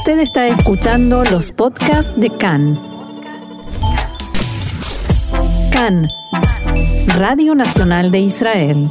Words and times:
Usted 0.00 0.20
está 0.20 0.48
escuchando 0.48 1.24
los 1.24 1.52
podcasts 1.52 2.10
de 2.16 2.30
CAN. 2.30 2.80
CAN, 5.70 6.08
Radio 7.18 7.54
Nacional 7.54 8.10
de 8.10 8.20
Israel. 8.20 8.90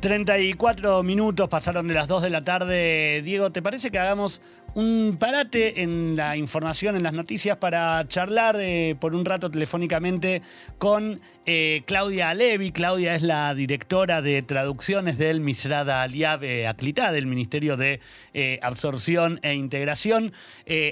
34 0.00 1.04
minutos 1.04 1.48
pasaron 1.48 1.86
de 1.86 1.94
las 1.94 2.08
2 2.08 2.24
de 2.24 2.30
la 2.30 2.42
tarde. 2.42 3.22
Diego, 3.22 3.52
¿te 3.52 3.62
parece 3.62 3.92
que 3.92 4.00
hagamos 4.00 4.40
un 4.78 5.16
parate 5.18 5.82
en 5.82 6.14
la 6.14 6.36
información, 6.36 6.94
en 6.94 7.02
las 7.02 7.12
noticias, 7.12 7.56
para 7.56 8.06
charlar 8.06 8.60
eh, 8.60 8.94
por 9.00 9.12
un 9.12 9.24
rato 9.24 9.50
telefónicamente 9.50 10.40
con 10.78 11.20
eh, 11.46 11.82
Claudia 11.84 12.30
Alevi? 12.30 12.70
Claudia 12.70 13.16
es 13.16 13.22
la 13.22 13.52
directora 13.56 14.22
de 14.22 14.40
traducciones 14.42 15.18
del 15.18 15.40
Misrada 15.40 16.02
Aliab 16.02 16.44
Aclitá, 16.68 17.10
del 17.10 17.26
Ministerio 17.26 17.76
de 17.76 17.98
eh, 18.34 18.60
Absorción 18.62 19.40
e 19.42 19.54
Integración, 19.54 20.32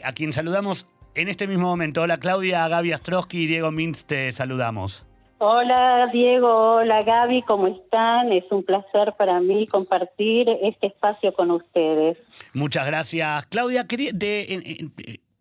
a 0.03 0.13
quien 0.15 0.33
saludamos 0.33 0.89
en 1.15 1.29
este 1.29 1.47
mismo 1.47 1.69
momento. 1.69 2.03
Hola 2.03 2.19
Claudia, 2.19 2.67
Gaby 2.67 2.91
Astrosky 2.91 3.43
y 3.43 3.47
Diego 3.47 3.71
Mintz, 3.71 4.05
te 4.05 4.33
saludamos. 4.33 5.07
Hola 5.39 6.09
Diego, 6.15 6.77
hola 6.77 7.03
Gaby, 7.03 7.43
¿cómo 7.43 7.67
están? 7.67 8.33
Es 8.33 8.45
un 8.51 8.63
placer 8.65 9.13
para 9.19 9.39
mí 9.41 9.67
compartir 9.67 10.49
este 10.63 10.87
espacio 10.87 11.35
con 11.35 11.51
ustedes. 11.51 12.17
Muchas 12.55 12.87
gracias. 12.87 13.45
Claudia, 13.47 13.87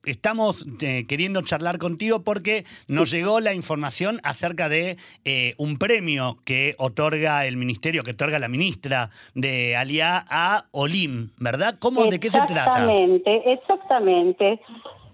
estamos 0.03 0.65
eh, 0.81 1.05
queriendo 1.07 1.41
charlar 1.43 1.77
contigo 1.77 2.23
porque 2.23 2.65
nos 2.89 3.09
llegó 3.09 3.39
la 3.39 3.53
información 3.53 4.19
acerca 4.23 4.67
de 4.67 4.97
eh, 5.23 5.55
un 5.57 5.77
premio 5.77 6.39
que 6.43 6.75
otorga 6.77 7.45
el 7.45 7.55
ministerio, 7.55 8.03
que 8.03 8.11
otorga 8.11 8.37
la 8.37 8.49
ministra 8.49 9.11
de 9.33 9.77
Aliá 9.77 10.25
a 10.29 10.65
Olim, 10.71 11.29
¿verdad? 11.39 11.77
¿Cómo, 11.79 12.05
¿De 12.07 12.19
qué 12.19 12.29
se 12.31 12.39
trata? 12.39 12.53
Exactamente, 12.53 13.53
exactamente. 13.53 14.59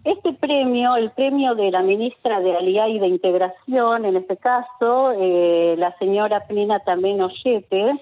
Este 0.03 0.33
premio, 0.33 0.95
el 0.95 1.11
premio 1.11 1.53
de 1.53 1.69
la 1.69 1.83
ministra 1.83 2.39
de 2.39 2.57
Alía 2.57 2.87
y 2.87 2.97
de 2.97 3.07
Integración, 3.07 4.05
en 4.05 4.15
este 4.15 4.35
caso, 4.35 5.11
eh, 5.11 5.75
la 5.77 5.95
señora 5.99 6.47
Plina 6.47 6.79
Tameno 6.79 7.29
Yete, 7.43 7.99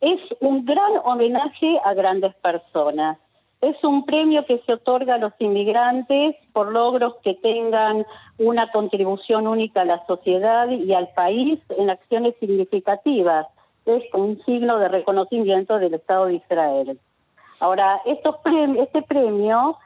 es 0.00 0.20
un 0.40 0.64
gran 0.64 0.92
homenaje 1.04 1.78
a 1.84 1.92
grandes 1.92 2.34
personas. 2.36 3.18
Es 3.60 3.82
un 3.84 4.06
premio 4.06 4.46
que 4.46 4.62
se 4.64 4.72
otorga 4.72 5.16
a 5.16 5.18
los 5.18 5.32
inmigrantes 5.38 6.36
por 6.54 6.72
logros 6.72 7.16
que 7.22 7.34
tengan 7.34 8.06
una 8.38 8.70
contribución 8.70 9.46
única 9.46 9.82
a 9.82 9.86
la 9.86 10.06
sociedad 10.06 10.68
y 10.70 10.94
al 10.94 11.08
país 11.08 11.58
en 11.76 11.90
acciones 11.90 12.34
significativas. 12.40 13.46
Es 13.84 14.02
un 14.14 14.42
signo 14.44 14.78
de 14.78 14.88
reconocimiento 14.88 15.78
del 15.78 15.94
Estado 15.94 16.26
de 16.26 16.34
Israel. 16.36 16.98
Ahora, 17.60 18.00
estos 18.06 18.36
este 18.78 19.02
premio 19.02 19.76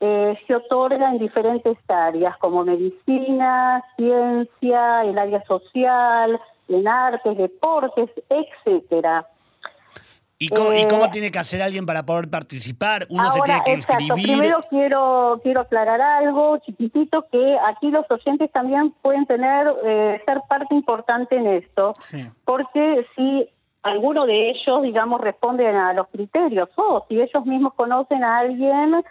eh, 0.00 0.38
se 0.46 0.54
otorga 0.54 1.10
en 1.10 1.18
diferentes 1.18 1.78
áreas 1.88 2.36
como 2.38 2.64
medicina, 2.64 3.82
ciencia, 3.96 5.04
el 5.04 5.18
área 5.18 5.42
social, 5.44 6.38
en 6.68 6.88
artes, 6.88 7.36
deportes, 7.36 8.10
etcétera. 8.28 9.26
¿Y 10.38 10.50
cómo, 10.50 10.74
¿Y 10.74 10.86
cómo, 10.86 11.06
eh, 11.06 11.10
tiene 11.10 11.30
que 11.30 11.38
hacer 11.38 11.62
alguien 11.62 11.86
para 11.86 12.04
poder 12.04 12.28
participar? 12.28 13.06
Uno 13.08 13.30
se 13.30 13.40
tiene 13.40 13.62
que 13.64 13.72
inscribir. 13.72 14.12
Primero 14.12 14.60
quiero 14.68 15.40
quiero 15.42 15.62
aclarar 15.62 16.02
algo 16.02 16.58
chiquitito 16.58 17.24
que 17.32 17.56
aquí 17.66 17.90
los 17.90 18.04
oyentes 18.10 18.52
también 18.52 18.92
pueden 19.00 19.24
tener 19.24 19.66
eh, 19.82 20.20
ser 20.26 20.42
parte 20.46 20.74
importante 20.74 21.36
en 21.36 21.46
esto, 21.46 21.94
porque 22.44 23.06
si 23.16 23.48
alguno 23.82 24.26
de 24.26 24.50
ellos, 24.50 24.82
digamos, 24.82 25.22
responden 25.22 25.74
a 25.74 25.94
los 25.94 26.08
criterios 26.08 26.68
o 26.76 27.06
si 27.08 27.18
ellos 27.18 27.46
mismos 27.46 27.72
conocen 27.72 28.22
a 28.22 28.38
alguien 28.38 29.02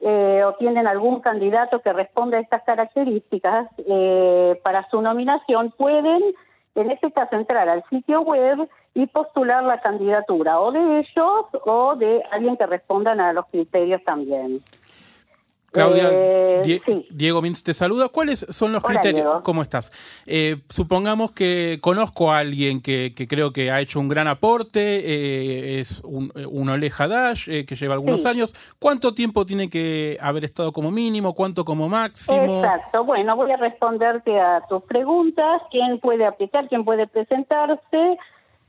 eh, 0.00 0.42
o 0.44 0.54
tienen 0.54 0.86
algún 0.86 1.20
candidato 1.20 1.80
que 1.80 1.92
responda 1.92 2.36
a 2.36 2.40
estas 2.40 2.62
características 2.64 3.68
eh, 3.78 4.60
para 4.62 4.88
su 4.90 5.00
nominación, 5.00 5.72
pueden, 5.76 6.22
en 6.74 6.90
este 6.90 7.12
caso, 7.12 7.36
entrar 7.36 7.68
al 7.68 7.84
sitio 7.88 8.20
web 8.22 8.68
y 8.94 9.06
postular 9.06 9.64
la 9.64 9.80
candidatura 9.80 10.60
o 10.60 10.72
de 10.72 11.00
ellos 11.00 11.46
o 11.64 11.96
de 11.96 12.22
alguien 12.30 12.56
que 12.56 12.66
respondan 12.66 13.20
a 13.20 13.32
los 13.32 13.46
criterios 13.46 14.02
también. 14.04 14.62
Claudia, 15.74 16.08
eh, 16.12 17.04
Diego 17.10 17.42
Mintz 17.42 17.64
te 17.64 17.74
saluda. 17.74 18.08
¿Cuáles 18.08 18.46
son 18.48 18.72
los 18.72 18.82
criterios? 18.82 19.42
¿Cómo 19.42 19.60
estás? 19.60 19.90
Eh, 20.24 20.58
supongamos 20.68 21.32
que 21.32 21.78
conozco 21.82 22.30
a 22.30 22.38
alguien 22.38 22.80
que, 22.80 23.12
creo 23.28 23.52
que 23.52 23.72
ha 23.72 23.80
hecho 23.80 23.98
un 23.98 24.08
gran 24.08 24.28
aporte, 24.28 24.80
eh, 24.80 25.80
es 25.80 26.00
un, 26.04 26.32
un 26.48 26.68
Oleja 26.68 27.08
Dash, 27.08 27.46
que 27.46 27.74
lleva 27.74 27.94
algunos 27.94 28.24
años. 28.24 28.54
¿Cuánto 28.78 29.14
tiempo 29.14 29.44
tiene 29.44 29.68
que 29.68 30.16
haber 30.20 30.44
estado 30.44 30.72
como 30.72 30.92
mínimo? 30.92 31.34
¿Cuánto 31.34 31.64
como 31.64 31.88
máximo? 31.88 32.62
Exacto. 32.62 33.04
Bueno, 33.04 33.34
voy 33.34 33.50
a 33.50 33.56
responderte 33.56 34.38
a 34.38 34.64
tus 34.68 34.82
preguntas. 34.84 35.60
¿Quién 35.72 35.98
puede 35.98 36.24
aplicar? 36.24 36.68
¿Quién 36.68 36.84
puede 36.84 37.08
presentarse? 37.08 38.18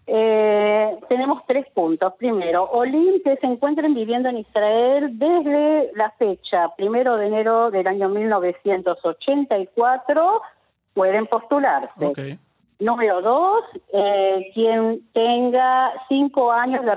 Eh, 0.07 0.99
tenemos 1.09 1.41
tres 1.47 1.66
puntos. 1.73 2.13
Primero, 2.16 2.66
Olim 2.66 3.23
que 3.23 3.38
se 3.38 3.47
encuentren 3.47 3.95
viviendo 3.95 4.29
en 4.29 4.38
Israel 4.38 5.17
desde 5.17 5.91
la 5.95 6.11
fecha 6.11 6.69
primero 6.77 7.17
de 7.17 7.25
enero 7.27 7.71
del 7.71 7.88
año 7.88 8.07
1984 8.09 10.41
pueden 10.93 11.25
postularse. 11.27 12.38
Número 12.77 13.21
dos, 13.21 13.63
eh, 13.93 14.51
quien 14.53 14.99
tenga 15.13 15.93
cinco 16.09 16.51
años 16.51 16.83
de 16.85 16.93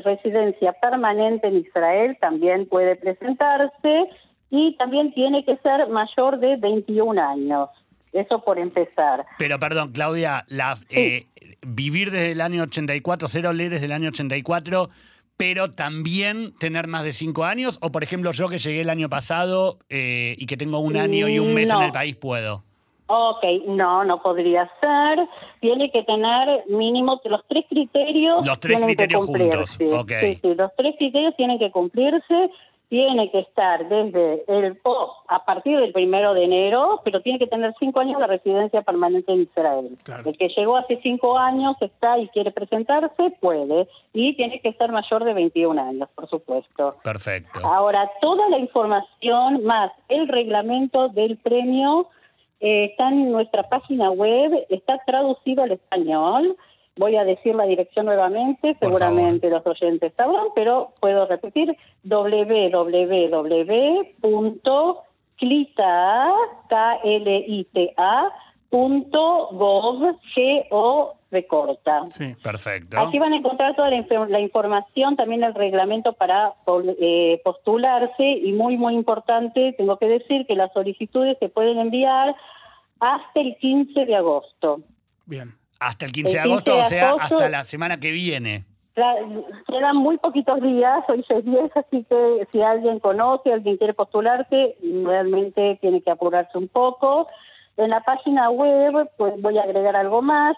residencia 0.00 0.72
permanente 0.74 1.48
en 1.48 1.56
Israel 1.56 2.16
también 2.20 2.68
puede 2.68 2.94
presentarse 2.94 4.08
y 4.50 4.76
también 4.76 5.12
tiene 5.12 5.44
que 5.44 5.56
ser 5.58 5.88
mayor 5.88 6.38
de 6.38 6.56
21 6.56 7.20
años. 7.20 7.68
Eso 8.12 8.42
por 8.42 8.58
empezar. 8.58 9.24
Pero 9.38 9.58
perdón, 9.58 9.92
Claudia, 9.92 10.44
la, 10.48 10.74
eh, 10.88 11.26
vivir 11.62 12.10
desde 12.10 12.32
el 12.32 12.40
año 12.40 12.64
84, 12.64 13.28
cero 13.28 13.52
leer 13.52 13.70
desde 13.70 13.86
el 13.86 13.92
año 13.92 14.08
84, 14.08 14.90
pero 15.36 15.70
también 15.70 16.52
tener 16.58 16.86
más 16.86 17.04
de 17.04 17.12
cinco 17.12 17.44
años? 17.44 17.78
O 17.80 17.90
por 17.90 18.02
ejemplo, 18.02 18.32
yo 18.32 18.48
que 18.48 18.58
llegué 18.58 18.82
el 18.82 18.90
año 18.90 19.08
pasado 19.08 19.78
eh, 19.88 20.34
y 20.38 20.46
que 20.46 20.56
tengo 20.56 20.80
un 20.80 20.96
año 20.96 21.28
y 21.28 21.38
un 21.38 21.54
mes 21.54 21.70
en 21.70 21.82
el 21.82 21.92
país, 21.92 22.16
¿puedo? 22.16 22.64
Ok, 23.12 23.42
no, 23.66 24.04
no 24.04 24.20
podría 24.22 24.70
ser. 24.80 25.26
Tiene 25.60 25.90
que 25.90 26.04
tener 26.04 26.64
mínimo 26.68 27.20
los 27.24 27.44
tres 27.48 27.64
criterios. 27.68 28.46
Los 28.46 28.60
tres 28.60 28.78
criterios 28.80 29.24
juntos. 29.24 29.78
Okay. 29.80 30.34
Sí, 30.34 30.40
sí, 30.42 30.54
los 30.54 30.70
tres 30.76 30.94
criterios 30.96 31.34
tienen 31.36 31.58
que 31.58 31.72
cumplirse 31.72 32.50
tiene 32.90 33.30
que 33.30 33.38
estar 33.38 33.88
desde 33.88 34.42
el 34.48 34.76
post 34.78 35.12
a 35.28 35.44
partir 35.44 35.78
del 35.78 35.92
primero 35.92 36.34
de 36.34 36.42
enero, 36.42 37.00
pero 37.04 37.22
tiene 37.22 37.38
que 37.38 37.46
tener 37.46 37.72
cinco 37.78 38.00
años 38.00 38.18
de 38.18 38.26
residencia 38.26 38.82
permanente 38.82 39.32
en 39.32 39.42
Israel. 39.42 39.96
El 40.26 40.36
que 40.36 40.48
llegó 40.48 40.76
hace 40.76 40.98
cinco 41.00 41.38
años 41.38 41.76
está 41.80 42.18
y 42.18 42.26
quiere 42.28 42.50
presentarse, 42.50 43.30
puede, 43.40 43.86
y 44.12 44.34
tiene 44.34 44.60
que 44.60 44.70
estar 44.70 44.90
mayor 44.90 45.22
de 45.22 45.34
21 45.34 45.80
años, 45.80 46.08
por 46.16 46.28
supuesto. 46.28 46.96
Perfecto. 47.04 47.60
Ahora, 47.62 48.10
toda 48.20 48.48
la 48.48 48.58
información 48.58 49.64
más 49.64 49.92
el 50.08 50.26
reglamento 50.26 51.10
del 51.10 51.36
premio 51.36 52.08
eh, 52.58 52.86
está 52.86 53.10
en 53.10 53.30
nuestra 53.30 53.68
página 53.68 54.10
web, 54.10 54.66
está 54.68 54.98
traducido 55.06 55.62
al 55.62 55.70
español. 55.70 56.56
Voy 57.00 57.16
a 57.16 57.24
decir 57.24 57.54
la 57.54 57.64
dirección 57.64 58.04
nuevamente, 58.04 58.76
seguramente 58.78 59.48
los 59.48 59.66
oyentes 59.66 60.12
sabrán, 60.18 60.48
pero 60.54 60.92
puedo 61.00 61.24
repetir 61.24 61.74
www.clita.gov, 62.04 63.00
G-O 70.36 71.14
recorta. 71.30 72.04
Sí, 72.10 72.34
perfecto. 72.42 73.00
Aquí 73.00 73.18
van 73.18 73.32
a 73.32 73.36
encontrar 73.36 73.74
toda 73.76 73.88
la, 73.88 74.40
información, 74.40 75.16
también 75.16 75.42
el 75.42 75.54
reglamento 75.54 76.12
para 76.12 76.52
eh, 77.00 77.40
postularse 77.42 78.24
y 78.24 78.52
muy, 78.52 78.76
muy 78.76 78.94
importante, 78.94 79.72
tengo 79.78 79.96
que 79.96 80.06
decir 80.06 80.44
que 80.46 80.54
las 80.54 80.70
solicitudes 80.74 81.38
se 81.38 81.48
pueden 81.48 81.78
enviar 81.78 82.36
hasta 82.98 83.40
el 83.40 83.56
15 83.56 84.04
de 84.04 84.16
agosto. 84.16 84.82
Bien. 85.24 85.59
Hasta 85.80 86.04
el 86.04 86.12
15, 86.12 86.32
de 86.32 86.40
agosto, 86.40 86.78
o 86.78 86.84
sea, 86.84 87.14
hasta 87.18 87.48
la 87.48 87.64
semana 87.64 87.98
que 87.98 88.10
viene. 88.10 88.64
Quedan 88.94 89.96
muy 89.96 90.18
poquitos 90.18 90.60
días, 90.60 91.02
hoy 91.08 91.24
es 91.26 91.44
10, 91.44 91.76
así 91.76 92.04
que 92.04 92.48
si 92.52 92.60
alguien 92.60 93.00
conoce, 93.00 93.52
alguien 93.52 93.78
quiere 93.78 93.94
postularse, 93.94 94.76
realmente 94.82 95.78
tiene 95.80 96.02
que 96.02 96.10
apurarse 96.10 96.58
un 96.58 96.68
poco. 96.68 97.28
En 97.78 97.88
la 97.88 98.00
página 98.00 98.50
web, 98.50 99.10
pues 99.16 99.40
voy 99.40 99.56
a 99.56 99.62
agregar 99.62 99.96
algo 99.96 100.20
más. 100.20 100.54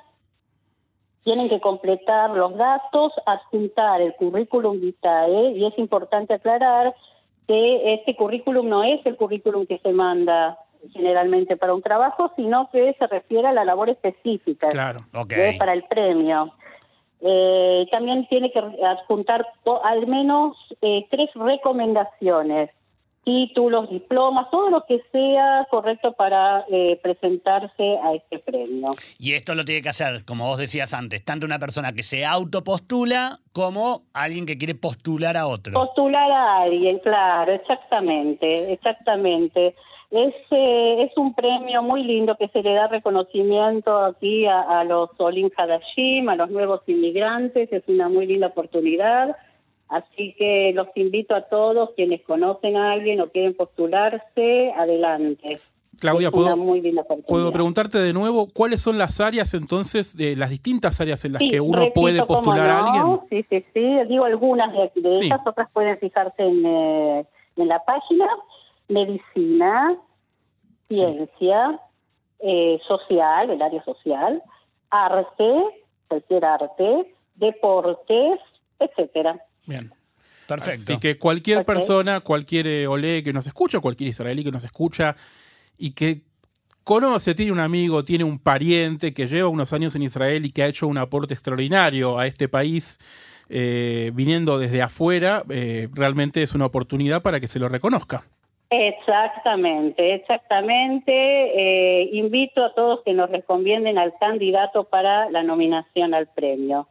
Tienen 1.23 1.49
que 1.49 1.61
completar 1.61 2.31
los 2.31 2.57
datos, 2.57 3.13
adjuntar 3.25 4.01
el 4.01 4.15
currículum 4.15 4.81
vitae, 4.81 5.53
y 5.53 5.65
es 5.65 5.79
importante 5.79 6.35
aclarar 6.35 6.97
que 7.47 7.95
este 7.95 8.17
currículum 8.17 8.69
no 8.69 8.83
es 8.83 9.05
el 9.07 9.17
currículum 9.17 9.67
que 9.67 9.79
se 9.79 9.93
manda 9.93 10.59
generalmente 10.93 11.57
para 11.57 11.75
un 11.75 11.83
trabajo, 11.83 12.33
sino 12.37 12.69
que 12.71 12.95
se 12.99 13.07
refiere 13.07 13.49
a 13.49 13.53
la 13.53 13.65
labor 13.65 13.91
específica 13.91 14.69
claro. 14.69 15.01
para 15.59 15.73
el 15.73 15.85
premio. 15.85 16.53
Eh, 17.25 17.87
también 17.93 18.27
tiene 18.29 18.51
que 18.51 18.59
adjuntar 18.59 19.47
al 19.85 20.07
menos 20.09 20.57
eh, 20.81 21.07
tres 21.09 21.31
recomendaciones, 21.35 22.71
títulos, 23.25 23.89
diplomas, 23.91 24.51
todo 24.51 24.71
lo 24.71 24.85
que 24.87 25.01
sea 25.13 25.65
correcto 25.71 26.15
para 26.15 26.65
eh, 26.69 26.99
presentarse 27.01 27.97
a 28.03 28.15
este 28.15 28.41
premio. 28.41 28.91
Y 29.21 29.35
esto 29.35 29.55
lo 29.55 29.65
tiene 29.65 29.83
que 29.83 29.91
hacer, 29.91 30.25
como 30.25 30.47
vos 30.47 30.59
decías 30.59 30.93
antes, 30.95 31.25
tanto 31.25 31.47
una 31.47 31.61
persona 31.61 31.93
que 31.93 32.03
se 32.03 32.27
autopostula 32.27 33.39
como 33.53 34.03
alguien 34.13 34.45
que 34.45 34.59
quiere 34.59 34.75
postular 34.75 35.37
a 35.37 35.47
otro. 35.47 35.75
Postular 35.75 36.29
a 36.29 36.63
alguien, 36.63 36.99
claro, 36.99 37.53
exactamente, 37.53 38.73
exactamente. 38.73 39.77
Es, 40.13 40.35
es 40.51 41.17
un 41.17 41.33
premio 41.35 41.83
muy 41.83 42.05
lindo 42.05 42.37
que 42.37 42.49
se 42.49 42.63
le 42.63 42.75
da 42.75 42.87
reconocimiento 42.87 43.97
aquí 43.97 44.45
a, 44.45 44.85
los 44.85 45.09
Olim 45.17 45.49
Hadashim, 45.57 46.29
a 46.29 46.37
los 46.37 46.51
nuevos 46.51 46.83
inmigrantes, 46.87 47.73
es 47.73 47.83
una 47.89 48.11
muy 48.11 48.27
linda 48.27 48.49
oportunidad. 48.49 49.35
Así 49.89 50.35
que 50.39 50.73
los 50.75 50.89
invito 50.97 51.35
a 51.35 51.49
todos 51.49 51.93
quienes 51.97 52.21
conocen 52.25 52.77
a 52.77 52.93
alguien 52.93 53.23
o 53.23 53.31
quieren 53.31 53.55
postularse, 53.55 54.73
adelante. 54.77 55.59
Claudia, 55.99 56.31
¿puedo, 56.31 56.59
¿puedo 57.27 57.51
preguntarte 57.51 57.97
de 57.99 58.13
nuevo 58.13 58.49
cuáles 58.53 58.83
son 58.83 58.99
las 58.99 59.19
áreas 59.19 59.55
entonces, 59.55 60.15
de 60.15 60.37
las 60.37 60.51
distintas 60.51 61.01
áreas 61.01 61.25
en 61.25 61.33
las 61.35 61.43
que 61.49 61.59
uno 61.59 61.91
puede 61.95 62.23
postular 62.27 62.69
a 62.69 62.85
alguien? 62.85 63.21
Sí, 63.31 63.47
sí, 63.49 63.65
sí, 63.73 64.09
digo 64.11 64.27
algunas 64.27 64.73
de, 64.73 64.91
de 64.95 65.09
esas, 65.09 65.41
otras 65.47 65.71
pueden 65.73 65.97
fijarse 65.99 66.43
en, 66.43 66.67
eh, 66.67 67.25
en 67.57 67.69
la 67.69 67.83
página 67.85 68.27
medicina, 68.93 69.97
ciencia, 70.89 71.81
eh, 72.39 72.79
social, 72.87 73.51
el 73.51 73.63
área 73.63 73.83
social, 73.85 74.43
arte, 74.91 75.55
cualquier 76.09 76.45
arte, 76.45 77.15
deportes, 77.37 78.41
etcétera. 78.79 79.41
Bien. 79.67 79.93
Perfecto. 80.47 80.93
Así 80.93 80.99
que 80.99 81.19
cualquier 81.19 81.65
persona, 81.65 82.21
cualquier 82.21 82.67
eh, 82.67 82.87
olé 82.87 83.23
que 83.23 83.33
nos 83.33 83.47
escucha, 83.47 83.81
cualquier 83.81 84.11
israelí 84.11 84.45
que 84.45 84.51
nos 84.51 84.65
escucha 84.65 85.17
y 85.79 85.93
que 85.93 86.23
conoce, 86.85 87.35
tiene 87.35 87.53
un 87.53 87.61
amigo, 87.61 88.05
tiene 88.05 88.25
un 88.25 88.39
pariente 88.39 89.15
que 89.15 89.29
lleva 89.29 89.49
unos 89.49 89.73
años 89.73 89.95
en 89.95 90.03
Israel 90.03 90.45
y 90.45 90.51
que 90.51 90.65
ha 90.65 90.67
hecho 90.67 90.89
un 90.89 90.99
aporte 90.99 91.33
extraordinario 91.33 92.19
a 92.19 92.27
este 92.27 92.49
país, 92.49 92.99
eh, 93.49 94.11
viniendo 94.15 94.59
desde 94.59 94.83
afuera, 94.83 95.45
realmente 95.93 96.43
es 96.43 96.55
una 96.55 96.67
oportunidad 96.67 97.23
para 97.23 97.41
que 97.41 97.47
se 97.47 97.61
lo 97.61 97.69
reconozca. 97.69 98.25
Exactamente, 98.73 100.15
exactamente. 100.15 101.13
Eh, 101.13 102.09
invito 102.13 102.65
a 102.65 102.75
todos 102.75 103.01
que 103.05 103.13
nos 103.13 103.31
recomienden 103.31 103.99
al 103.99 104.15
candidato 104.19 104.85
para 104.85 105.31
la 105.31 105.43
nominación 105.43 106.15
al 106.15 106.27
premio. 106.29 106.89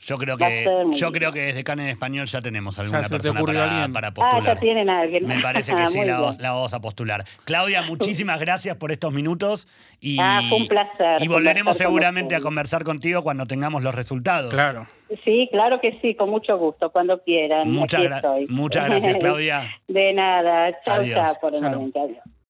Yo 0.00 0.16
creo 0.16 0.38
que 0.38 0.66
yo 0.92 1.12
creo 1.12 1.30
que 1.30 1.40
desde 1.40 1.62
CAN 1.62 1.80
en 1.80 1.88
español 1.88 2.26
ya 2.26 2.40
tenemos 2.40 2.78
alguna 2.78 3.02
persona 3.02 3.88
para, 3.92 4.14
postular. 4.14 4.42
Ah, 4.42 4.54
ya 4.54 4.56
tienen 4.56 4.88
alguien. 4.88 5.26
Me 5.26 5.40
parece 5.40 5.74
que 5.74 5.86
sí, 5.88 6.04
la, 6.06 6.36
vamos 6.38 6.72
a 6.72 6.80
postular. 6.80 7.24
Claudia, 7.44 7.82
muchísimas 7.86 8.40
gracias 8.40 8.76
por 8.78 8.92
estos 8.92 9.12
minutos. 9.12 9.68
Y, 10.00 10.16
ah, 10.18 10.40
fue 10.48 10.56
un 10.56 10.68
placer. 10.68 11.22
Y 11.22 11.28
volveremos 11.28 11.76
seguramente 11.76 12.34
a 12.34 12.40
conversar 12.40 12.82
contigo 12.82 13.22
cuando 13.22 13.46
tengamos 13.46 13.82
los 13.82 13.94
resultados. 13.94 14.54
Claro. 14.54 14.86
Sí, 15.24 15.48
claro 15.50 15.80
que 15.80 15.98
sí, 16.00 16.14
con 16.14 16.30
mucho 16.30 16.56
gusto, 16.56 16.90
cuando 16.90 17.20
quieran. 17.22 17.70
Muchas, 17.70 18.22
muchas 18.48 18.86
gracias, 18.86 19.16
Claudia. 19.18 19.70
De 19.88 20.12
nada. 20.12 20.80
Chao, 20.84 21.04
chao, 21.04 21.34
por 21.40 21.54
el 21.54 21.62
momento. 21.62 22.00
Adiós. 22.02 22.18